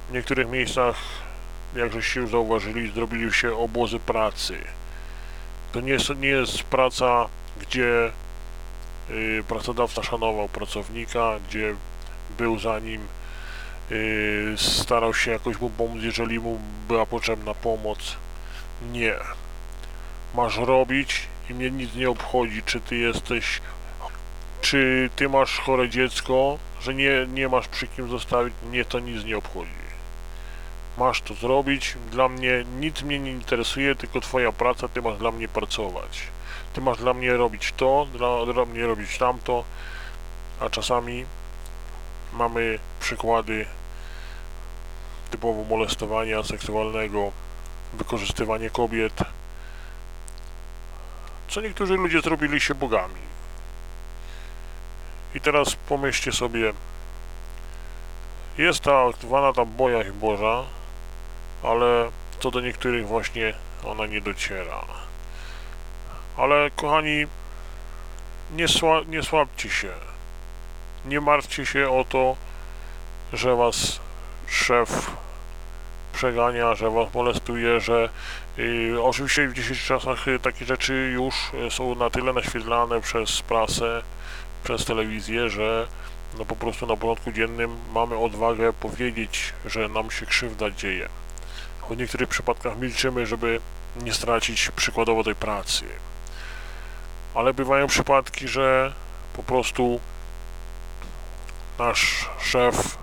w 0.10 0.12
niektórych 0.12 0.50
miejscach, 0.50 0.96
jak 1.76 1.94
żeście 1.94 2.20
już 2.20 2.30
zauważyli, 2.30 2.92
zrobili 2.92 3.34
się 3.34 3.58
obozy 3.58 4.00
pracy. 4.00 4.58
To 5.72 5.82
nie 5.82 5.92
jest, 5.92 6.10
nie 6.20 6.28
jest 6.28 6.64
praca, 6.64 7.28
gdzie 7.62 8.12
y, 9.10 9.44
pracodawca 9.48 10.04
szanował 10.04 10.50
pracownika, 10.50 11.40
gdzie 11.50 11.76
był 12.38 12.60
za 12.60 12.80
nim, 12.80 13.02
y, 13.92 14.54
starał 14.58 15.14
się 15.14 15.32
jakoś 15.32 15.60
mu 15.60 15.70
pomóc, 15.70 16.04
jeżeli 16.04 16.40
mu 16.40 16.60
była 16.88 17.06
potrzebna 17.06 17.54
pomoc. 17.54 18.18
Nie. 18.92 19.16
Masz 20.36 20.58
robić 20.58 21.28
i 21.50 21.54
mnie 21.54 21.72
nic 21.72 21.96
nie 21.96 22.10
obchodzi, 22.10 22.64
czy 22.64 22.80
ty 22.80 22.96
jesteś, 22.96 23.62
czy 24.62 25.10
ty 25.16 25.30
masz 25.30 25.60
chore 25.60 25.90
dziecko, 25.90 26.58
że 26.82 26.94
nie, 26.94 27.28
nie 27.34 27.50
masz 27.50 27.68
przy 27.68 27.88
kim 27.88 28.10
zostawić, 28.10 28.54
mnie 28.70 28.86
to 28.86 29.00
nic 29.00 29.26
nie 29.26 29.38
obchodzi 29.38 29.85
masz 30.98 31.22
to 31.22 31.34
zrobić, 31.34 31.96
dla 32.12 32.30
mnie 32.30 32.66
nic 32.80 33.02
mnie 33.02 33.20
nie 33.20 33.32
interesuje, 33.32 33.96
tylko 33.96 34.22
twoja 34.22 34.52
praca, 34.52 34.88
ty 34.88 35.02
masz 35.02 35.18
dla 35.18 35.32
mnie 35.32 35.48
pracować. 35.48 36.24
Ty 36.74 36.82
masz 36.82 36.98
dla 36.98 37.14
mnie 37.14 37.34
robić 37.34 37.74
to, 37.78 38.08
dla, 38.14 38.54
dla 38.54 38.66
mnie 38.66 38.86
robić 38.86 39.18
tamto, 39.18 39.64
a 40.60 40.70
czasami 40.70 41.26
mamy 42.34 42.80
przykłady 43.00 43.66
typowo 45.32 45.64
molestowania 45.64 46.44
seksualnego, 46.44 47.32
wykorzystywanie 47.94 48.70
kobiet, 48.70 49.14
co 51.48 51.62
niektórzy 51.62 51.94
ludzie 51.94 52.22
zrobili 52.22 52.60
się 52.60 52.76
bogami. 52.76 53.26
I 55.36 55.42
teraz 55.42 55.76
pomyślcie 55.76 56.32
sobie, 56.32 56.74
jest 58.58 58.80
ta 58.80 59.02
aktywowana 59.02 59.54
ta 59.54 59.66
bojaźń 59.66 60.12
Boża, 60.12 60.64
ale 61.64 62.10
co 62.40 62.52
do 62.52 62.62
niektórych 62.62 63.08
właśnie 63.08 63.54
ona 63.86 64.06
nie 64.06 64.22
dociera. 64.22 64.82
Ale 66.38 66.72
kochani, 66.72 67.26
nie, 68.52 68.68
sła, 68.68 69.02
nie 69.08 69.24
słabcie 69.24 69.70
się. 69.70 69.90
Nie 71.06 71.22
martwcie 71.22 71.66
się 71.66 71.90
o 71.90 72.06
to, 72.10 72.36
że 73.34 73.56
was 73.56 74.00
szef 74.48 75.12
przegania, 76.14 76.76
że 76.76 76.90
was 76.92 77.14
molestuje, 77.14 77.80
że 77.80 78.10
y, 78.60 78.96
oczywiście 79.02 79.48
w 79.48 79.54
dzisiejszych 79.54 79.88
czasach 79.88 80.28
y, 80.28 80.40
takie 80.40 80.66
rzeczy 80.66 80.94
już 81.14 81.36
y, 81.68 81.72
są 81.72 81.96
na 81.96 82.10
tyle 82.10 82.34
naświetlane 82.34 83.02
przez 83.02 83.42
prasę, 83.42 84.02
przez 84.64 84.86
telewizję, 84.86 85.50
że 85.50 85.88
no 86.38 86.46
po 86.46 86.56
prostu 86.56 86.88
na 86.88 86.96
porządku 86.96 87.32
dziennym 87.32 87.78
mamy 87.94 88.18
odwagę 88.18 88.74
powiedzieć, 88.74 89.54
że 89.66 89.90
nam 89.90 90.12
się 90.12 90.26
krzywda 90.26 90.72
dzieje. 90.72 91.10
W 91.90 91.98
niektórych 91.98 92.30
przypadkach 92.30 92.78
milczymy, 92.78 93.26
żeby 93.26 93.60
nie 94.04 94.14
stracić 94.14 94.72
przykładowo 94.76 95.24
tej 95.24 95.36
pracy. 95.36 95.86
Ale 97.34 97.54
bywają 97.54 97.88
przypadki, 97.88 98.48
że 98.48 98.94
po 99.34 99.44
prostu 99.44 100.00
nasz 101.80 102.30
szef 102.42 102.98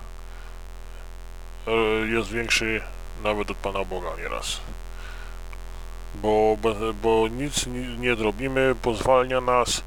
e, 1.67 1.71
jest 2.07 2.29
większy 2.29 2.81
nawet 3.23 3.51
od 3.51 3.57
Pana 3.57 3.85
Boga 3.85 4.09
nieraz. 4.17 4.59
Bo, 6.15 6.57
bo 7.01 7.27
nic 7.27 7.65
nie 7.97 8.15
zrobimy, 8.15 8.75
pozwalnia 8.81 9.41
nas, 9.41 9.81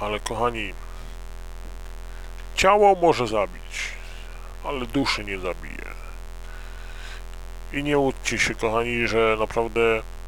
ale 0.00 0.20
kochani, 0.20 0.74
ciało 2.54 2.94
może 2.94 3.26
zabić, 3.26 3.92
ale 4.64 4.86
duszy 4.86 5.24
nie 5.24 5.38
zabije. 5.38 5.73
I 7.74 7.82
nie 7.82 7.98
łudźcie 7.98 8.38
się, 8.38 8.54
kochani, 8.54 9.08
że 9.08 9.36
naprawdę, 9.40 9.80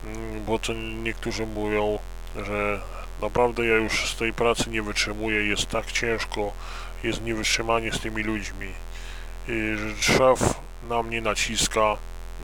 mm, 0.04 0.44
bo 0.44 0.58
co 0.58 0.72
niektórzy 0.72 1.46
mówią, 1.46 1.98
że 2.46 2.80
Naprawdę 3.20 3.66
ja 3.66 3.76
już 3.76 4.10
z 4.10 4.16
tej 4.16 4.32
pracy 4.32 4.70
nie 4.70 4.82
wytrzymuję, 4.82 5.46
jest 5.46 5.66
tak 5.66 5.92
ciężko, 5.92 6.52
jest 7.02 7.22
niewytrzymanie 7.22 7.92
z 7.92 8.00
tymi 8.00 8.22
ludźmi. 8.22 8.68
Że 9.48 10.02
szef 10.02 10.54
na 10.88 11.02
mnie 11.02 11.20
naciska, 11.20 11.96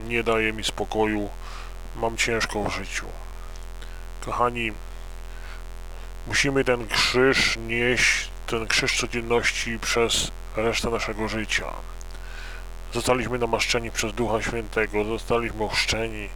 nie 0.07 0.23
daje 0.23 0.53
mi 0.53 0.63
spokoju, 0.63 1.29
mam 1.95 2.17
ciężko 2.17 2.63
w 2.63 2.75
życiu. 2.75 3.05
Kochani, 4.25 4.71
musimy 6.27 6.63
ten 6.63 6.87
krzyż 6.87 7.57
nieść, 7.57 8.29
ten 8.47 8.67
krzyż 8.67 8.97
codzienności 8.97 9.79
przez 9.79 10.31
resztę 10.55 10.89
naszego 10.89 11.27
życia. 11.27 11.65
Zostaliśmy 12.93 13.39
namaszczeni 13.39 13.91
przez 13.91 14.13
Ducha 14.13 14.41
Świętego, 14.41 15.03
zostaliśmy 15.03 15.63
ochrzczeni. 15.63 16.29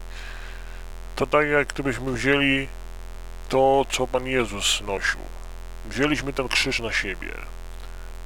To 1.15 1.27
tak 1.27 1.47
jak 1.47 1.67
gdybyśmy 1.67 2.11
wzięli 2.11 2.67
to, 3.49 3.85
co 3.91 4.07
Pan 4.07 4.27
Jezus 4.27 4.81
nosił. 4.81 5.19
Wzięliśmy 5.85 6.33
ten 6.33 6.47
krzyż 6.47 6.79
na 6.79 6.93
siebie. 6.93 7.31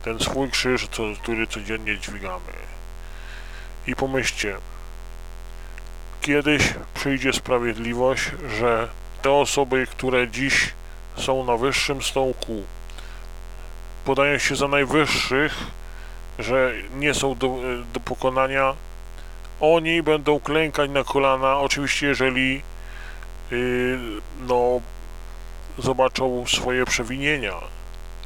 Ten 0.03 0.19
swój 0.19 0.49
krzyż, 0.49 0.87
co, 0.87 1.03
który 1.23 1.47
codziennie 1.47 1.97
dźwigamy. 1.97 2.53
I 3.87 3.95
pomyślcie, 3.95 4.57
kiedyś 6.21 6.73
przyjdzie 6.93 7.33
sprawiedliwość, 7.33 8.23
że 8.59 8.87
te 9.21 9.31
osoby, 9.31 9.87
które 9.91 10.27
dziś 10.27 10.73
są 11.17 11.45
na 11.45 11.57
wyższym 11.57 12.03
stołku, 12.03 12.63
podają 14.05 14.37
się 14.37 14.55
za 14.55 14.67
najwyższych, 14.67 15.53
że 16.41 16.73
nie 16.95 17.13
są 17.13 17.35
do, 17.35 17.57
do 17.93 17.99
pokonania, 17.99 18.75
oni 19.59 20.03
będą 20.03 20.39
klękać 20.39 20.89
na 20.89 21.03
kolana, 21.03 21.57
oczywiście 21.57 22.07
jeżeli 22.07 22.61
yy, 23.51 23.99
no, 24.47 24.81
zobaczą 25.77 26.47
swoje 26.47 26.85
przewinienia, 26.85 27.53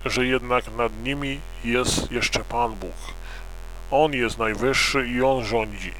że 0.05 0.25
jednak 0.25 0.65
nad 0.77 1.03
nimi 1.03 1.39
jest 1.63 2.11
jeszcze 2.11 2.39
Pan 2.39 2.75
Bóg. 2.75 2.95
On 3.91 4.13
jest 4.13 4.37
najwyższy 4.37 5.07
i 5.07 5.21
On 5.21 5.43
rządzi, 5.43 5.91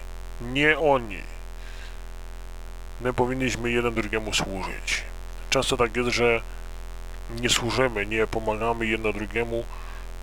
nie 0.41 0.79
oni. 0.79 1.19
My 3.01 3.13
powinniśmy 3.13 3.71
jeden 3.71 3.93
drugiemu 3.93 4.33
służyć. 4.33 5.03
Często 5.49 5.77
tak 5.77 5.97
jest, 5.97 6.09
że 6.09 6.41
nie 7.41 7.49
służymy, 7.49 8.05
nie 8.05 8.27
pomagamy 8.27 8.85
jedno 8.85 9.13
drugiemu, 9.13 9.63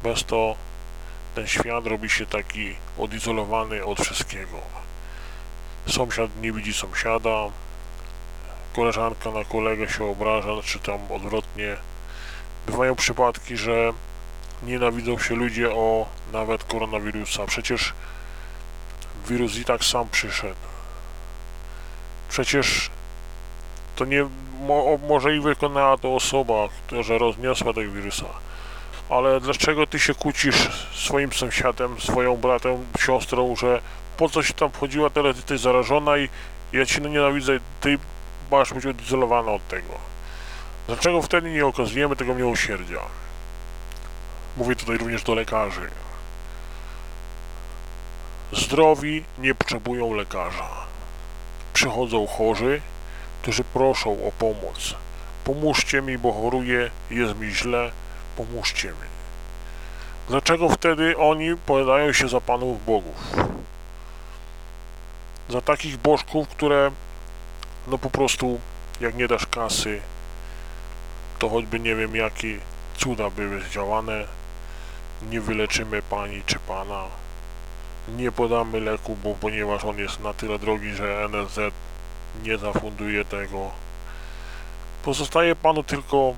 bez 0.03 0.25
to 0.25 0.57
ten 1.35 1.47
świat 1.47 1.87
robi 1.87 2.11
się 2.11 2.27
taki 2.27 2.75
odizolowany 2.99 3.85
od 3.85 4.01
wszystkiego. 4.01 4.61
Sąsiad 5.89 6.31
nie 6.43 6.53
widzi 6.53 6.75
sąsiada, 6.75 7.51
koleżanka 8.75 9.31
na 9.31 9.45
kolegę 9.45 9.89
się 9.89 10.05
obraża, 10.05 10.63
czy 10.65 10.79
tam 10.79 11.01
odwrotnie. 11.13 11.77
Bywają 12.67 12.97
przypadki, 12.97 13.57
że 13.57 13.93
nienawidzą 14.63 15.19
się 15.19 15.35
ludzie 15.35 15.71
o 15.71 16.07
nawet 16.33 16.65
koronawirusa. 16.65 17.47
Przecież 17.47 17.93
wirus 19.29 19.57
i 19.57 19.65
tak 19.65 19.85
sam 19.85 20.09
przyszedł. 20.09 20.61
Przecież 22.29 22.91
to 23.97 24.05
nie 24.05 24.29
mo, 24.61 24.99
może 25.09 25.37
i 25.37 25.41
wykonała 25.41 25.97
to 25.99 26.15
osoba, 26.15 26.69
która 26.87 27.19
rozniosła 27.19 27.73
tego 27.73 27.93
wirusa. 27.93 28.27
Ale 29.09 29.41
dlaczego 29.41 29.87
ty 29.87 29.99
się 29.99 30.15
kłócisz 30.15 30.69
swoim 30.95 31.33
sąsiadem, 31.33 32.01
swoją 32.01 32.37
bratem, 32.37 32.87
siostrą, 32.99 33.57
że 33.57 33.81
po 34.17 34.29
co 34.29 34.43
się 34.43 34.55
tam 34.55 34.71
wchodziła, 34.71 35.11
teraz 35.11 35.33
ty 35.35 35.39
jesteś 35.39 35.61
zarażona 35.61 36.19
i 36.19 36.29
ja 36.73 36.87
cię 36.87 37.01
nienawidzę, 37.01 37.59
ty 37.81 37.99
masz 38.51 38.75
być 38.75 38.87
odizolowana 38.87 39.53
od 39.53 39.69
tego. 39.69 39.95
Dlaczego 40.87 41.23
wtedy 41.23 41.51
nie 41.51 41.67
okazujemy 41.67 42.17
tego 42.17 42.35
miłosierdzia? 42.35 43.01
Mówię 44.57 44.77
tutaj 44.77 44.99
również 44.99 45.23
do 45.23 45.35
lekarzy. 45.35 45.91
Zdrowi 48.53 49.25
nie 49.39 49.55
potrzebują 49.55 50.15
lekarza. 50.15 50.69
Przychodzą 51.73 52.27
chorzy, 52.27 52.81
którzy 53.43 53.65
proszą 53.65 54.11
o 54.11 54.33
pomoc. 54.39 54.95
Pomóżcie 55.45 56.03
mi, 56.03 56.19
bo 56.19 56.33
choruję, 56.33 56.91
jest 57.11 57.39
mi 57.39 57.51
źle, 57.51 57.91
pomóżcie 58.37 58.89
mi. 58.89 59.13
Dlaczego 60.29 60.69
wtedy 60.69 61.17
oni 61.17 61.57
podają 61.67 62.13
się 62.13 62.29
za 62.29 62.41
Panów 62.41 62.85
Bogów? 62.85 63.33
Za 65.49 65.61
takich 65.61 65.97
bożków, 65.97 66.49
które 66.49 66.91
no 67.87 67.99
po 67.99 68.11
prostu 68.11 68.61
jak 69.01 69.15
nie 69.15 69.29
dasz 69.29 69.47
kasy, 69.47 70.01
to 71.39 71.49
choćby 71.49 71.81
nie 71.81 71.95
wiem 71.95 72.17
jakie 72.17 72.59
cuda 72.97 73.31
były 73.31 73.61
zdziałane, 73.61 74.25
nie 75.31 75.41
wyleczymy 75.41 76.03
pani 76.03 76.43
czy 76.47 76.59
pana, 76.59 77.05
nie 78.09 78.33
podamy 78.33 78.81
leku, 78.81 79.17
bo 79.25 79.35
ponieważ 79.35 79.85
on 79.85 79.99
jest 79.99 80.21
na 80.21 80.35
tyle 80.35 80.59
drogi, 80.59 80.95
że 80.95 81.25
NSZ 81.25 81.59
nie 82.43 82.59
zafunduje 82.59 83.25
tego. 83.25 83.71
Pozostaje 85.05 85.57
panu 85.57 85.83
tylko 85.83 86.35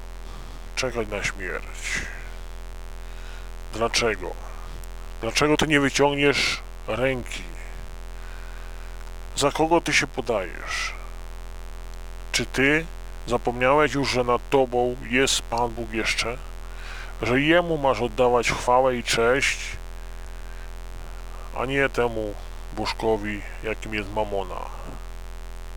czekać 0.84 1.08
na 1.08 1.24
śmierć. 1.24 2.02
Dlaczego? 3.72 4.30
Dlaczego 5.20 5.56
ty 5.56 5.66
nie 5.66 5.80
wyciągniesz 5.80 6.60
ręki? 6.86 7.42
Za 9.36 9.50
kogo 9.50 9.80
ty 9.80 9.92
się 9.92 10.06
podajesz? 10.06 10.92
Czy 12.32 12.46
ty 12.46 12.86
zapomniałeś 13.26 13.94
już, 13.94 14.10
że 14.10 14.24
nad 14.24 14.50
tobą 14.50 14.96
jest 15.10 15.42
Pan 15.42 15.70
Bóg 15.70 15.92
jeszcze? 15.92 16.36
Że 17.22 17.40
Jemu 17.40 17.78
masz 17.78 18.00
oddawać 18.00 18.50
chwałę 18.50 18.96
i 18.96 19.02
cześć, 19.02 19.58
a 21.56 21.66
nie 21.66 21.88
temu 21.88 22.34
Bożkowi, 22.76 23.40
jakim 23.62 23.94
jest 23.94 24.12
Mamona. 24.12 24.60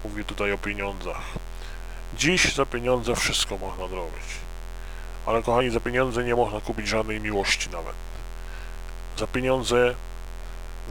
Mówię 0.03 0.23
tutaj 0.23 0.51
o 0.51 0.57
pieniądzach. 0.57 1.21
Dziś 2.17 2.55
za 2.55 2.65
pieniądze 2.65 3.15
wszystko 3.15 3.57
można 3.57 3.87
zrobić. 3.87 4.47
Ale 5.27 5.43
kochani, 5.43 5.69
za 5.69 5.79
pieniądze 5.79 6.23
nie 6.23 6.35
można 6.35 6.61
kupić 6.61 6.87
żadnej 6.87 7.21
miłości 7.21 7.69
nawet. 7.69 7.95
Za 9.17 9.27
pieniądze 9.27 9.95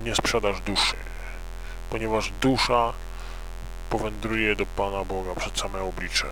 nie 0.05 0.15
sprzedasz 0.15 0.61
duszy, 0.61 0.97
ponieważ 1.91 2.33
dusza 2.41 2.93
powędruje 3.91 4.57
do 4.57 4.67
Pana 4.67 5.05
Boga 5.05 5.35
przed 5.35 5.59
same 5.59 5.83
oblicze. 5.83 6.27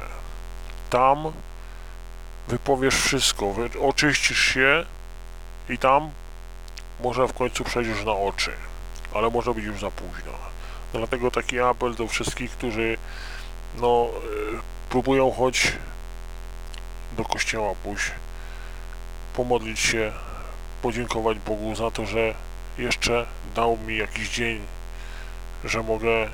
Tam 0.91 1.33
wypowiesz 2.49 2.95
wszystko, 2.95 3.55
oczyścisz 3.83 4.39
się 4.55 4.85
i 5.69 5.79
tam 5.79 6.11
może 7.01 7.29
w 7.29 7.33
końcu 7.33 7.65
przejdziesz 7.65 8.05
na 8.05 8.13
oczy, 8.13 8.53
ale 9.15 9.31
może 9.31 9.55
być 9.55 9.65
już 9.65 9.81
za 9.81 9.91
późno. 9.91 10.33
Dlatego 10.93 11.31
taki 11.31 11.61
apel 11.61 11.95
do 11.95 12.09
wszystkich, 12.09 12.51
którzy 12.51 12.99
no, 13.81 14.09
y, 14.55 14.89
próbują 14.91 15.33
choć 15.33 15.73
do 17.15 17.25
kościoła 17.25 17.75
pójść, 17.83 18.11
pomodlić 19.35 19.81
się, 19.81 20.13
podziękować 20.83 21.39
Bogu 21.39 21.75
za 21.75 21.91
to, 21.91 22.07
że 22.07 22.35
jeszcze 22.79 23.27
dał 23.55 23.77
mi 23.77 23.97
jakiś 23.97 24.31
dzień, 24.31 24.61
że 25.65 25.83
mogę 25.83 26.29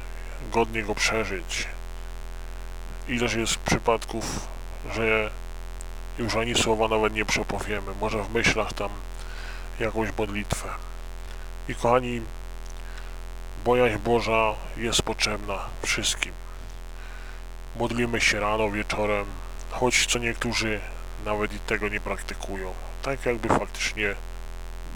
godnie 0.52 0.82
go 0.82 0.94
przeżyć. 0.94 1.68
Ileż 3.08 3.34
jest 3.34 3.56
przypadków, 3.56 4.46
że 4.94 5.30
już 6.18 6.36
ani 6.36 6.54
słowa 6.54 6.88
nawet 6.88 7.14
nie 7.14 7.24
przepowiemy, 7.24 7.92
może 8.00 8.22
w 8.22 8.34
myślach 8.34 8.72
tam 8.72 8.90
jakąś 9.80 10.08
modlitwę. 10.18 10.68
I 11.68 11.74
kochani, 11.74 12.22
bojaźń 13.64 13.98
Boża 13.98 14.54
jest 14.76 15.02
potrzebna 15.02 15.58
wszystkim. 15.82 16.32
Modlimy 17.76 18.20
się 18.20 18.40
rano, 18.40 18.70
wieczorem, 18.70 19.26
choć 19.70 20.06
co 20.06 20.18
niektórzy 20.18 20.80
nawet 21.24 21.52
i 21.52 21.58
tego 21.58 21.88
nie 21.88 22.00
praktykują. 22.00 22.72
Tak 23.02 23.26
jakby 23.26 23.48
faktycznie 23.48 24.14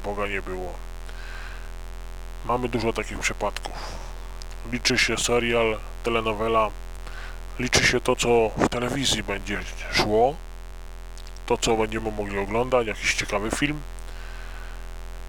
Boga 0.04 0.26
nie 0.26 0.42
było. 0.42 0.72
Mamy 2.44 2.68
dużo 2.68 2.92
takich 2.92 3.18
przypadków. 3.18 3.72
Liczy 4.72 4.98
się 4.98 5.18
serial, 5.18 5.78
telenowela, 6.02 6.70
liczy 7.58 7.86
się 7.86 8.00
to, 8.00 8.16
co 8.16 8.50
w 8.56 8.68
telewizji 8.68 9.22
będzie 9.22 9.60
szło, 9.92 10.34
to, 11.46 11.58
co 11.58 11.76
będziemy 11.76 12.10
mogli 12.10 12.38
oglądać, 12.38 12.86
jakiś 12.86 13.14
ciekawy 13.14 13.50
film. 13.50 13.80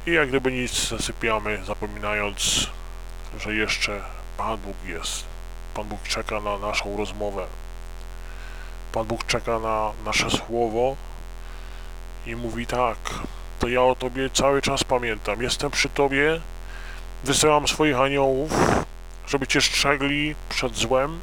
I 0.07 0.11
jak 0.11 0.29
gdyby 0.29 0.51
nic 0.51 0.87
zasypiamy, 0.89 1.65
zapominając, 1.65 2.69
że 3.39 3.55
jeszcze 3.55 4.01
Pan 4.37 4.57
Bóg 4.57 4.75
jest. 4.85 5.25
Pan 5.73 5.85
Bóg 5.85 6.03
czeka 6.03 6.39
na 6.39 6.57
naszą 6.57 6.97
rozmowę. 6.97 7.47
Pan 8.95 9.05
Bóg 9.05 9.25
czeka 9.25 9.59
na 9.59 9.91
nasze 10.05 10.29
słowo 10.29 10.95
i 12.25 12.35
mówi 12.35 12.67
tak, 12.67 12.97
to 13.59 13.67
ja 13.67 13.81
o 13.81 13.95
Tobie 13.95 14.29
cały 14.29 14.61
czas 14.61 14.83
pamiętam. 14.83 15.41
Jestem 15.41 15.71
przy 15.71 15.89
Tobie, 15.89 16.41
wysyłam 17.23 17.67
swoich 17.67 17.99
aniołów, 17.99 18.51
żeby 19.27 19.47
Cię 19.47 19.61
strzegli 19.61 20.35
przed 20.49 20.75
złem, 20.75 21.19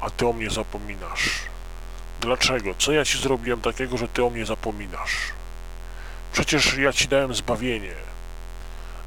a 0.00 0.10
Ty 0.10 0.26
o 0.26 0.32
mnie 0.32 0.50
zapominasz. 0.50 1.30
Dlaczego? 2.20 2.74
Co 2.78 2.92
ja 2.92 3.04
ci 3.04 3.18
zrobiłem 3.18 3.60
takiego, 3.60 3.96
że 3.96 4.08
ty 4.08 4.24
o 4.24 4.30
mnie 4.30 4.46
zapominasz? 4.46 5.16
Przecież 6.32 6.78
ja 6.78 6.92
ci 6.92 7.08
dałem 7.08 7.34
zbawienie. 7.34 7.94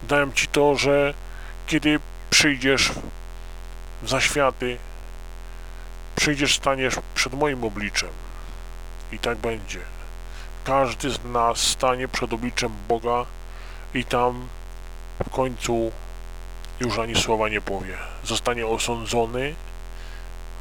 Dałem 0.03 0.33
ci 0.33 0.47
to, 0.47 0.75
że 0.75 1.13
kiedy 1.67 1.99
przyjdziesz 2.29 2.91
w 4.01 4.09
zaświaty, 4.09 4.77
przyjdziesz, 6.19 6.55
staniesz 6.55 6.95
przed 7.15 7.33
moim 7.33 7.63
obliczem. 7.63 8.09
I 9.11 9.19
tak 9.19 9.37
będzie. 9.37 9.79
Każdy 10.63 11.09
z 11.09 11.23
nas 11.23 11.57
stanie 11.57 12.07
przed 12.07 12.33
obliczem 12.33 12.71
Boga 12.87 13.25
i 13.93 14.05
tam 14.05 14.47
w 15.25 15.29
końcu 15.29 15.91
już 16.79 16.99
ani 16.99 17.15
słowa 17.15 17.49
nie 17.49 17.61
powie. 17.61 17.97
Zostanie 18.23 18.67
osądzony 18.67 19.55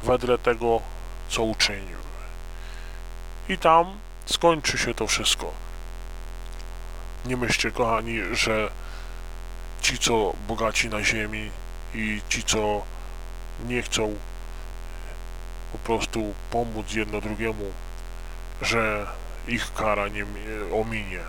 wedle 0.03 0.37
tego, 0.37 0.81
co 1.29 1.43
uczynił. 1.43 1.99
I 3.49 3.57
tam 3.57 3.85
skończy 4.25 4.77
się 4.77 4.93
to 4.93 5.07
wszystko. 5.07 5.51
Nie 7.25 7.37
myślcie, 7.37 7.71
kochani, 7.71 8.19
że 8.31 8.69
ci, 9.81 9.97
co 9.97 10.33
bogaci 10.47 10.89
na 10.89 11.03
ziemi 11.03 11.51
i 11.93 12.21
ci, 12.29 12.43
co 12.43 12.81
nie 13.67 13.81
chcą 13.81 14.15
po 15.71 15.77
prostu 15.77 16.33
pomóc 16.51 16.93
jedno 16.93 17.21
drugiemu, 17.21 17.65
że 18.61 19.05
ich 19.47 19.73
kara 19.73 20.07
nie 20.07 20.23
mi- 20.23 20.73
ominie. 20.81 21.19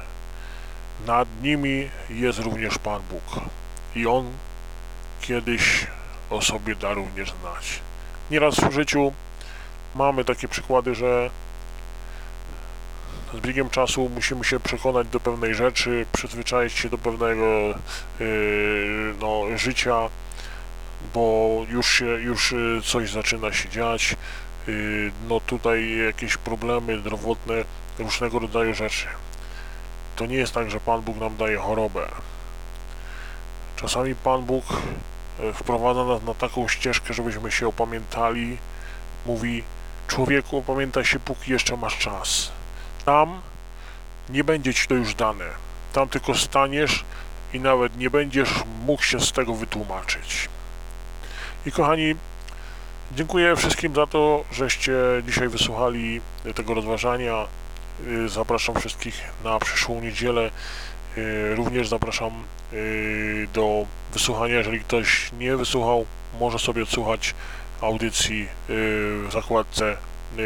Nad 1.06 1.28
nimi 1.42 1.88
jest 2.10 2.38
również 2.38 2.78
Pan 2.78 3.02
Bóg 3.10 3.44
i 3.96 4.06
On 4.06 4.30
kiedyś 5.20 5.86
o 6.30 6.42
sobie 6.42 6.74
da 6.74 6.92
również 6.92 7.32
znać. 7.40 7.80
Nieraz 8.30 8.54
w 8.54 8.72
życiu 8.72 9.12
mamy 9.94 10.24
takie 10.24 10.48
przykłady, 10.48 10.94
że 10.94 11.30
z 13.34 13.40
biegiem 13.40 13.70
czasu 13.70 14.10
musimy 14.14 14.44
się 14.44 14.60
przekonać 14.60 15.08
do 15.08 15.20
pewnej 15.20 15.54
rzeczy, 15.54 16.06
przyzwyczaić 16.12 16.72
się 16.72 16.88
do 16.88 16.98
pewnego 16.98 17.44
yy, 18.20 19.14
no, 19.20 19.42
życia, 19.58 20.08
bo 21.14 21.56
już 21.68 21.98
się, 21.98 22.06
już 22.06 22.52
y, 22.52 22.80
coś 22.84 23.10
zaczyna 23.10 23.52
się 23.52 23.68
dziać, 23.68 24.16
yy, 24.66 25.12
no 25.28 25.40
tutaj 25.40 25.96
jakieś 25.96 26.36
problemy 26.36 27.00
zdrowotne, 27.00 27.54
różnego 27.98 28.38
rodzaju 28.38 28.74
rzeczy. 28.74 29.06
To 30.16 30.26
nie 30.26 30.36
jest 30.36 30.52
tak, 30.52 30.70
że 30.70 30.80
Pan 30.80 31.02
Bóg 31.02 31.16
nam 31.16 31.36
daje 31.36 31.56
chorobę. 31.56 32.08
Czasami 33.76 34.14
Pan 34.14 34.42
Bóg 34.42 34.64
e, 35.40 35.52
wprowadza 35.52 36.04
nas 36.04 36.22
na 36.22 36.34
taką 36.34 36.68
ścieżkę, 36.68 37.14
żebyśmy 37.14 37.50
się 37.52 37.68
opamiętali. 37.68 38.58
Mówi, 39.26 39.62
człowieku, 40.08 40.56
opamiętaj 40.56 41.04
się, 41.04 41.20
póki 41.20 41.52
jeszcze 41.52 41.76
masz 41.76 41.98
czas. 41.98 42.52
Tam 43.04 43.40
nie 44.28 44.44
będzie 44.44 44.74
ci 44.74 44.86
to 44.86 44.94
już 44.94 45.14
dane. 45.14 45.44
Tam 45.92 46.08
tylko 46.08 46.34
staniesz 46.34 47.04
i 47.52 47.60
nawet 47.60 47.96
nie 47.96 48.10
będziesz 48.10 48.50
mógł 48.86 49.02
się 49.02 49.20
z 49.20 49.32
tego 49.32 49.54
wytłumaczyć. 49.54 50.48
I 51.66 51.72
kochani, 51.72 52.14
dziękuję 53.12 53.56
wszystkim 53.56 53.94
za 53.94 54.06
to, 54.06 54.44
żeście 54.52 54.92
dzisiaj 55.26 55.48
wysłuchali 55.48 56.20
tego 56.54 56.74
rozważania. 56.74 57.46
Y, 58.06 58.28
Zapraszam 58.28 58.80
wszystkich 58.80 59.20
na 59.44 59.58
przyszłą 59.58 60.00
niedzielę. 60.00 60.50
Y, 61.18 61.54
Również 61.54 61.88
zapraszam 61.88 62.32
y, 62.72 63.48
do 63.54 63.86
wysłuchania, 64.12 64.54
jeżeli 64.54 64.80
ktoś 64.80 65.30
nie 65.38 65.56
wysłuchał, 65.56 66.06
może 66.40 66.58
sobie 66.58 66.82
odsłuchać 66.82 67.34
audycji 67.80 68.48
w 68.68 69.28
zakładce 69.32 69.96